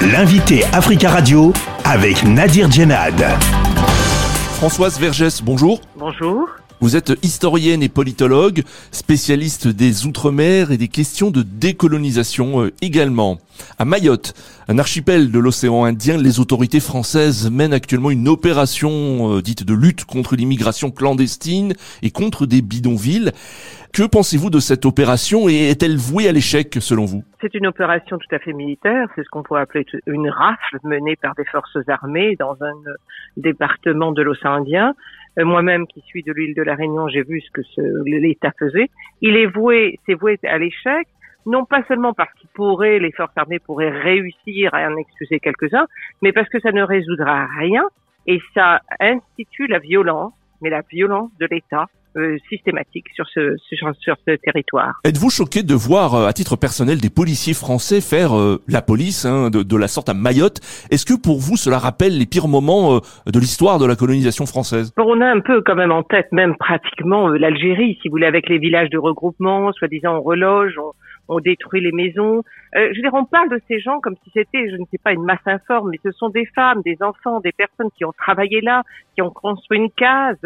[0.00, 1.52] L'invité Africa Radio
[1.84, 3.20] avec Nadir Djenad.
[4.54, 5.80] Françoise Vergès, bonjour.
[5.96, 6.48] Bonjour.
[6.80, 8.62] Vous êtes historienne et politologue,
[8.92, 13.38] spécialiste des Outre-mer et des questions de décolonisation euh, également.
[13.80, 14.32] À Mayotte,
[14.68, 18.90] un archipel de l'océan Indien, les autorités françaises mènent actuellement une opération
[19.38, 23.32] euh, dite de lutte contre l'immigration clandestine et contre des bidonvilles.
[23.92, 27.24] Que pensez-vous de cette opération et est-elle vouée à l'échec selon vous?
[27.40, 31.16] C'est une opération tout à fait militaire, c'est ce qu'on pourrait appeler une rafle menée
[31.16, 32.74] par des forces armées dans un
[33.36, 34.94] département de l'océan Indien.
[35.38, 37.62] Euh, moi-même qui suis de l'île de la Réunion, j'ai vu ce que
[38.04, 38.88] l'État faisait.
[39.20, 41.06] Il est voué, c'est voué à l'échec,
[41.46, 45.86] non pas seulement parce qu'il pourrait, les forces armées pourraient réussir à en excuser quelques-uns,
[46.22, 47.84] mais parce que ça ne résoudra rien
[48.26, 51.86] et ça institue la violence, mais la violence de l'État
[52.48, 54.94] systématique sur ce, sur, ce territoire.
[55.04, 59.24] Êtes-vous choqué de voir, euh, à titre personnel, des policiers français faire euh, la police
[59.24, 60.60] hein, de, de, la sorte à Mayotte?
[60.90, 64.92] Est-ce que pour vous, cela rappelle les pires moments de l'histoire de la colonisation française?
[64.96, 68.48] On a un peu quand même en tête, même pratiquement, l'Algérie, si vous voulez, avec
[68.48, 70.92] les villages de regroupement, soi-disant on reloge, on,
[71.28, 72.42] on détruit les maisons.
[72.74, 74.98] Euh, je veux dire, on parle de ces gens comme si c'était, je ne sais
[74.98, 78.12] pas, une masse informe, mais ce sont des femmes, des enfants, des personnes qui ont
[78.12, 78.82] travaillé là,
[79.14, 80.36] qui ont construit une case,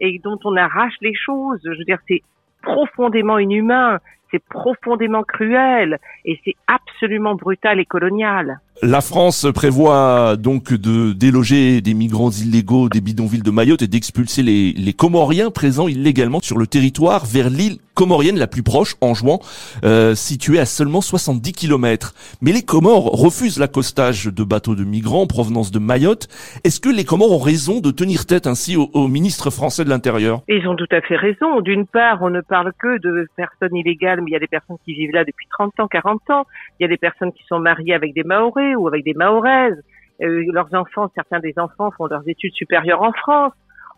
[0.00, 1.60] et dont on arrache les choses.
[1.64, 2.22] Je veux dire, c'est
[2.62, 3.98] profondément inhumain,
[4.30, 8.60] c'est profondément cruel et c'est absolument brutal et colonial.
[8.82, 14.42] La France prévoit donc de déloger des migrants illégaux des bidonvilles de Mayotte et d'expulser
[14.42, 19.12] les, les Comoriens présents illégalement sur le territoire vers l'île comorienne la plus proche, en
[19.12, 19.38] juin,
[19.84, 22.14] euh, située à seulement 70 km.
[22.40, 26.28] Mais les Comores refusent l'accostage de bateaux de migrants en provenance de Mayotte.
[26.64, 29.90] Est-ce que les Comores ont raison de tenir tête ainsi au, au ministre français de
[29.90, 30.40] l'Intérieur?
[30.48, 31.60] Ils ont tout à fait raison.
[31.60, 34.94] D'une part, on ne parle que de personnes illégales, il y a des personnes qui
[34.94, 36.46] vivent là depuis 30 ans, 40 ans.
[36.78, 39.82] Il y a des personnes qui sont mariées avec des Maoris ou avec des Mahoraises.
[40.22, 43.52] Euh, leurs enfants, certains des enfants font leurs études supérieures en France.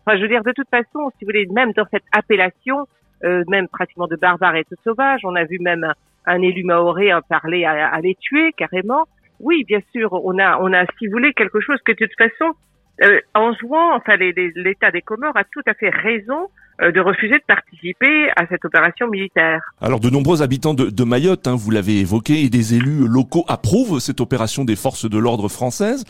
[0.05, 2.87] Enfin, je veux dire, de toute façon, si vous voulez, même dans cette appellation,
[3.25, 5.93] euh, même pratiquement de barbares et de sauvages, on a vu même
[6.27, 9.05] un, élu maoré parler à, les tuer carrément.
[9.41, 12.17] Oui, bien sûr, on a, on a, si vous voulez, quelque chose que de toute
[12.17, 12.55] façon,
[13.03, 16.49] euh, en jouant, enfin, l'État des Comores a tout à fait raison
[16.91, 19.61] de refuser de participer à cette opération militaire.
[19.81, 23.45] Alors de nombreux habitants de, de Mayotte, hein, vous l'avez évoqué, et des élus locaux
[23.49, 26.05] approuvent cette opération des forces de l'ordre françaises.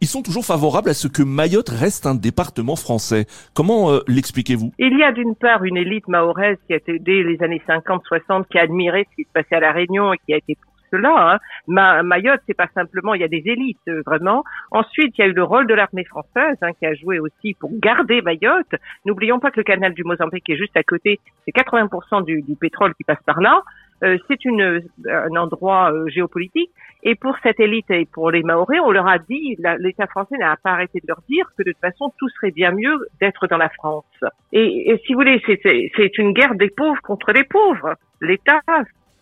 [0.00, 3.26] Ils sont toujours favorables à ce que Mayotte reste un département français.
[3.54, 4.72] Comment euh, l'expliquez-vous?
[4.78, 8.46] Il y a d'une part une élite mahoraise qui a été dès les années 50-60
[8.50, 10.56] qui a admiré ce qui se passait à la Réunion et qui a été
[10.90, 11.32] cela.
[11.34, 11.38] Hein.
[11.66, 14.44] Ma, Mayotte, c'est pas simplement, il y a des élites euh, vraiment.
[14.70, 17.54] Ensuite, il y a eu le rôle de l'armée française hein, qui a joué aussi
[17.54, 18.74] pour garder Mayotte.
[19.04, 21.20] N'oublions pas que le canal du Mozambique est juste à côté.
[21.44, 23.62] C'est 80% du, du, pétrole qui passe par là.
[24.04, 26.70] Euh, c'est une un endroit euh, géopolitique.
[27.02, 30.56] Et pour cette élite et pour les Maoris, on leur a dit, l'État français n'a
[30.56, 33.56] pas arrêté de leur dire que de toute façon, tout serait bien mieux d'être dans
[33.56, 34.04] la France.
[34.52, 37.94] Et, et si vous voulez, c'est une guerre des pauvres contre les pauvres.
[38.20, 38.60] L'État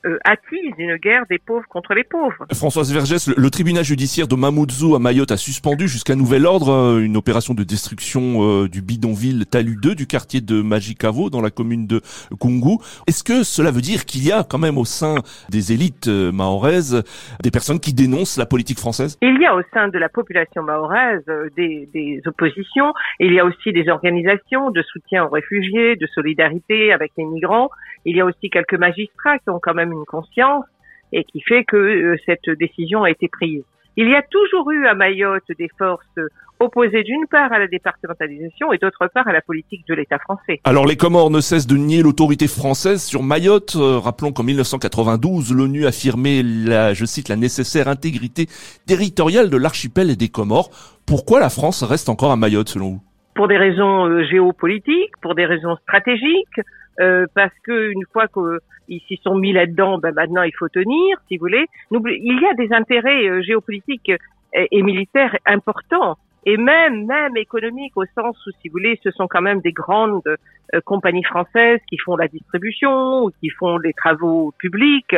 [0.07, 2.47] euh, attise une guerre des pauvres contre les pauvres.
[2.53, 7.01] Françoise Vergès, le, tribunal judiciaire de Mamoudzou à Mayotte a suspendu jusqu'à nouvel ordre euh,
[7.01, 11.51] une opération de destruction euh, du bidonville Talu 2 du quartier de Magicavo dans la
[11.51, 12.01] commune de
[12.41, 12.79] Kungu.
[13.09, 15.17] Est-ce que cela veut dire qu'il y a quand même au sein
[15.49, 17.03] des élites mahoraises
[17.43, 19.19] des personnes qui dénoncent la politique française?
[19.23, 21.25] Il y a au sein de la population mahoraise
[21.57, 22.93] des, des oppositions.
[23.19, 27.71] Il y a aussi des organisations de soutien aux réfugiés, de solidarité avec les migrants.
[28.05, 30.65] Il y a aussi quelques magistrats qui ont quand même une conscience
[31.13, 33.65] et qui fait que euh, cette décision a été prise.
[33.97, 36.05] Il y a toujours eu à Mayotte des forces
[36.61, 40.61] opposées d'une part à la départementalisation et d'autre part à la politique de l'État français.
[40.65, 43.77] Alors les Comores ne cessent de nier l'autorité française sur Mayotte.
[43.77, 48.47] Euh, rappelons qu'en 1992, l'ONU affirmait la, je cite, la nécessaire intégrité
[48.87, 50.71] territoriale de l'archipel et des Comores.
[51.07, 53.03] Pourquoi la France reste encore à Mayotte selon vous?
[53.35, 56.61] Pour des raisons euh, géopolitiques, pour des raisons stratégiques,
[57.01, 61.19] euh, parce que une fois qu'ils s'y sont mis là-dedans, ben maintenant il faut tenir,
[61.29, 61.67] si vous voulez.
[61.91, 64.13] Il y a des intérêts euh, géopolitiques
[64.55, 66.17] et, militaires importants,
[66.47, 69.73] et même même économiques au sens où, si vous voulez, ce sont quand même des
[69.73, 75.17] grandes euh, compagnies françaises qui font la distribution ou qui font les travaux publics.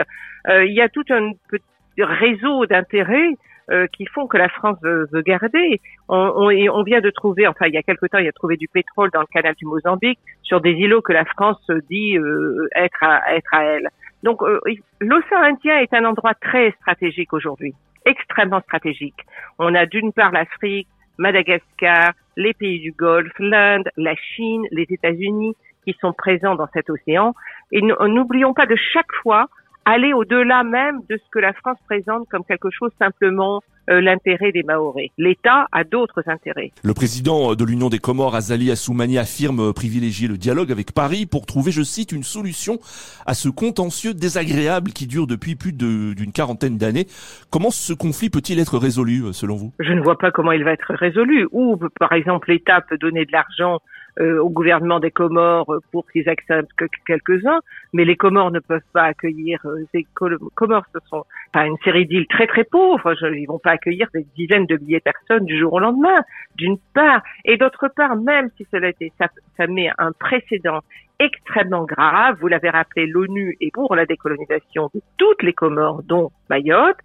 [0.48, 1.62] il y a tout un petit
[1.98, 3.34] réseau d'intérêts
[3.70, 5.80] euh, qui font que la France veut, garder.
[6.08, 8.32] On, on, on, vient de trouver, enfin il y a quelque temps, il y a
[8.32, 12.16] trouvé du pétrole dans le canal du Mozambique sur des îlots que la France dit
[12.16, 13.88] euh, être, à, être à elle.
[14.22, 14.60] Donc euh,
[15.00, 17.74] l'océan Indien est un endroit très stratégique aujourd'hui,
[18.04, 19.20] extrêmement stratégique.
[19.58, 20.88] On a d'une part l'Afrique,
[21.18, 25.54] Madagascar, les pays du Golfe, l'Inde, la Chine, les États-Unis
[25.84, 27.34] qui sont présents dans cet océan.
[27.72, 29.48] Et n'oublions pas de chaque fois
[29.84, 34.52] aller au-delà même de ce que la France présente comme quelque chose simplement euh, l'intérêt
[34.52, 35.10] des Maoris.
[35.16, 36.72] L'État a d'autres intérêts.
[36.84, 41.46] Le président de l'Union des Comores, Azali Assoumani, affirme privilégier le dialogue avec Paris pour
[41.46, 42.78] trouver, je cite, une solution
[43.24, 47.06] à ce contentieux désagréable qui dure depuis plus d'une quarantaine d'années.
[47.50, 49.72] Comment ce conflit peut-il être résolu, selon vous?
[49.80, 51.48] Je ne vois pas comment il va être résolu.
[51.52, 53.78] Ou, par exemple, l'État peut donner de l'argent euh,
[54.20, 56.70] au gouvernement des Comores pour qu'ils acceptent
[57.06, 57.60] quelques-uns,
[57.92, 59.60] mais les Comores ne peuvent pas accueillir.
[59.64, 60.06] Euh, les
[60.54, 63.14] Comores, ce sont pas une série d'îles très très pauvres.
[63.34, 66.22] Ils vont pas accueillir des dizaines de milliers de personnes du jour au lendemain,
[66.56, 70.80] d'une part, et d'autre part, même si cela était, ça, ça met un précédent
[71.20, 72.36] extrêmement grave.
[72.40, 76.98] Vous l'avez rappelé, l'ONU est pour la décolonisation de toutes les Comores, dont Mayotte.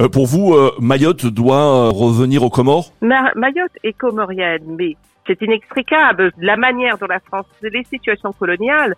[0.00, 2.92] Euh, pour vous, Mayotte doit revenir aux Comores?
[3.00, 6.32] Mayotte est comorienne, mais c'est inextricable.
[6.38, 8.94] La manière dont la France, les situations coloniales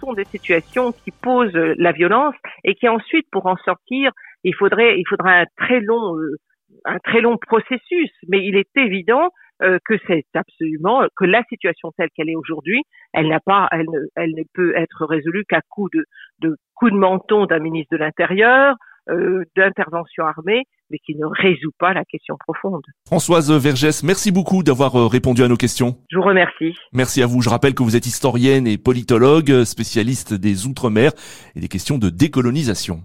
[0.00, 2.34] sont des situations qui posent la violence
[2.64, 4.12] et qui ensuite, pour en sortir,
[4.44, 6.36] il faudrait, il faudrait un très long, euh,
[6.84, 8.10] un très long processus.
[8.28, 9.30] Mais il est évident
[9.62, 13.86] euh, que c'est absolument que la situation telle qu'elle est aujourd'hui, elle n'a pas, elle
[13.90, 16.04] ne, elle ne peut être résolue qu'à coup de,
[16.40, 18.76] de coup de menton d'un ministre de l'Intérieur,
[19.10, 22.82] euh, d'intervention armée, mais qui ne résout pas la question profonde.
[23.06, 25.96] Françoise Vergès, merci beaucoup d'avoir euh, répondu à nos questions.
[26.10, 26.74] Je vous remercie.
[26.92, 27.42] Merci à vous.
[27.42, 31.12] Je rappelle que vous êtes historienne et politologue, spécialiste des Outre-mer
[31.54, 32.98] et des questions de décolonisation.